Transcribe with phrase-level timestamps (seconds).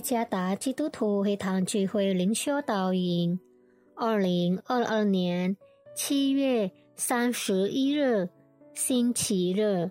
[0.00, 3.38] 加达基督徒会堂聚会灵修导引，
[3.94, 5.56] 二零二二年
[5.94, 8.28] 七月三十一日
[8.72, 9.90] 星期日，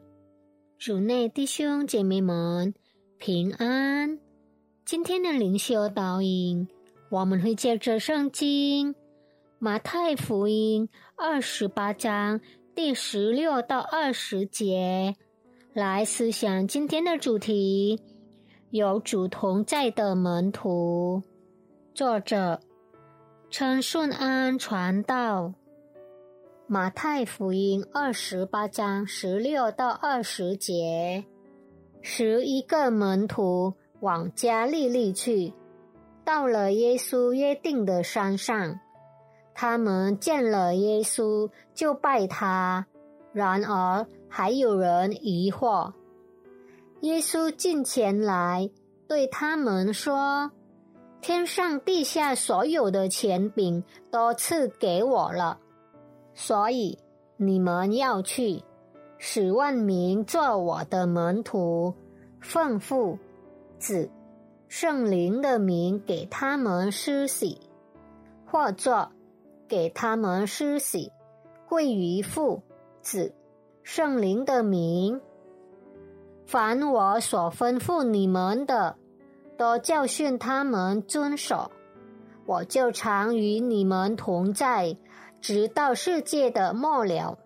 [0.77, 2.73] 主内弟兄姐妹们
[3.19, 4.19] 平安。
[4.83, 6.67] 今天的灵修导引，
[7.11, 8.95] 我们会借着圣经
[9.59, 12.41] 马太福音二十八章
[12.73, 15.15] 第十六到二十节
[15.73, 18.01] 来思想今天的主题：
[18.71, 21.23] 有主同在的门徒。
[21.95, 22.59] 作者
[23.49, 25.53] 陈顺安传道。
[26.67, 31.25] 马太福音二十八章十六到二十节，
[32.01, 33.73] 十一个门徒。
[34.01, 35.53] 往加利利去，
[36.23, 38.79] 到了耶稣约定的山上，
[39.53, 42.85] 他们见了耶稣就拜他。
[43.33, 45.91] 然而还有人疑惑。
[47.01, 48.69] 耶稣近前来
[49.07, 50.51] 对他们说
[51.21, 55.59] ：“天上地下所有的权柄都赐给我了，
[56.33, 56.99] 所以
[57.37, 58.61] 你们要去，
[59.17, 61.93] 使万民做我的门徒，
[62.41, 63.17] 奉父。”
[63.79, 64.11] 子
[64.67, 67.61] 圣灵的名给他们施洗，
[68.45, 69.09] 或作
[69.69, 71.13] 给他们施洗，
[71.69, 72.61] 归于父
[73.01, 73.33] 子
[73.83, 75.21] 圣灵的名。
[76.49, 78.95] 凡我所吩咐你们的，
[79.55, 81.69] 都教训他们遵守。
[82.47, 84.97] 我就常与你们同在，
[85.39, 87.37] 直到世界的末了。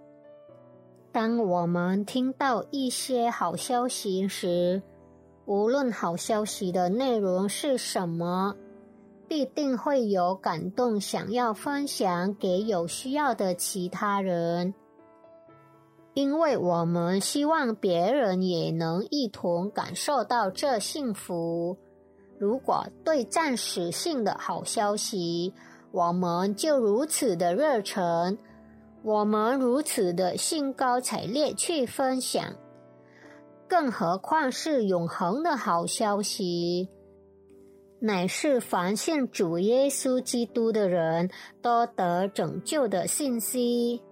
[1.11, 4.81] 当我们听到一些好消息时，
[5.43, 8.55] 无论好消息的内容是什么，
[9.27, 14.73] 必定会有感动，想要分享给有需要的其他人，
[16.13, 21.77] 因为我们希望别人也能一同感受到这幸福。
[22.37, 25.53] 如果对暂时性的好消息，
[25.91, 28.37] 我们就如此的热忱，
[29.03, 32.43] 我们如此的兴高采烈去分享。
[33.67, 36.89] 更何况是永恒的好消息，
[37.99, 41.31] 乃是凡信主耶稣基督的人
[41.61, 44.03] 都得拯救的信息。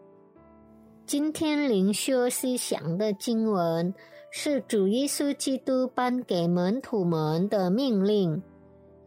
[1.12, 3.94] 今天灵修思想的经文
[4.30, 8.42] 是主耶稣基督颁给门徒们的命令，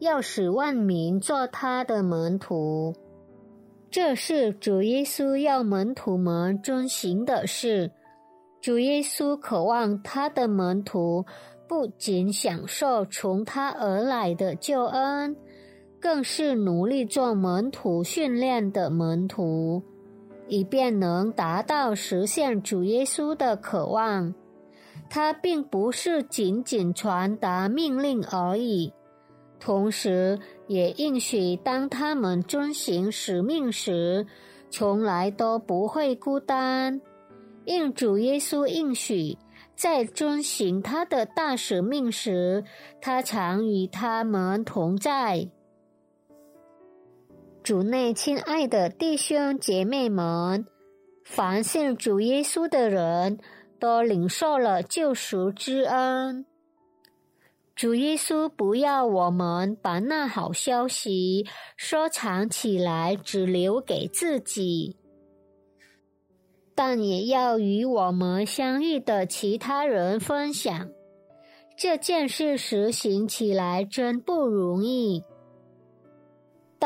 [0.01, 2.95] 要使万民做他的门徒。
[3.91, 7.91] 这是主耶稣要门徒们遵行的事。
[8.61, 11.25] 主耶稣渴望他的门徒
[11.67, 15.35] 不仅享受从他而来的救恩，
[15.99, 19.83] 更是努力做门徒训练的门徒，
[20.49, 24.35] 以便能达到实现主耶稣的渴望。
[25.11, 28.93] 他并不是仅仅传达命令而已，
[29.61, 34.27] 同时也应许当他们遵行使命时，
[34.71, 37.01] 从来都不会孤单。
[37.67, 39.39] 应主耶稣应许，
[39.77, 42.65] 在遵行他的大使命时，
[43.01, 45.49] 他常与他们同在。
[47.65, 50.67] 主内亲爱的弟兄姐妹们，
[51.25, 53.39] 凡信主耶稣的人
[53.81, 56.45] 都领受了救赎之恩。
[57.75, 64.99] 主耶稣不要我们把那好消息收藏起来，只留给自己。
[66.75, 70.91] 但也要与我们相遇的其他人分享
[71.79, 75.25] 这件事，实行起来真不容易。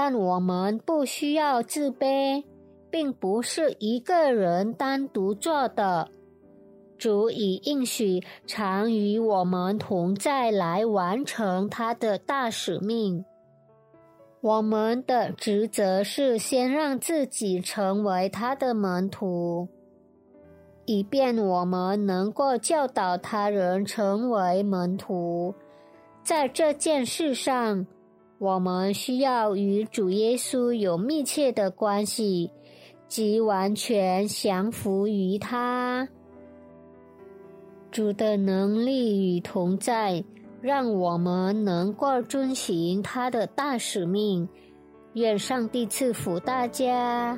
[0.00, 2.44] 但我们不需要自卑，
[2.88, 6.08] 并不是一个人单独做的。
[6.96, 13.24] 主以应许常与我们同在，来完成他的大使命。
[14.40, 19.66] 我们的职责是先让自己成为他的门徒。
[20.86, 25.52] 以便我们能够教导他人成为门徒，
[26.22, 27.84] 在这件事上，
[28.38, 32.50] 我们需要与主耶稣有密切的关系，
[33.08, 36.08] 即完全降服于他。
[37.90, 40.22] 主的能力与同在，
[40.60, 44.48] 让我们能够遵循他的大使命。
[45.14, 47.36] 愿上帝赐福大家。